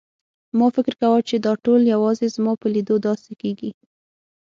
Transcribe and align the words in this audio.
ما 0.57 0.67
فکر 0.75 0.93
کاوه 1.01 1.19
چې 1.29 1.35
دا 1.45 1.53
ټول 1.63 1.81
یوازې 1.93 2.27
زما 2.35 2.53
په 2.61 2.67
لیدو 2.73 2.95
داسې 3.07 3.31
کېږي. 3.41 3.71